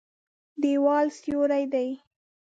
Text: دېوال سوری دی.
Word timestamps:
دېوال 0.61 1.07
سوری 1.19 1.63
دی. 1.73 1.89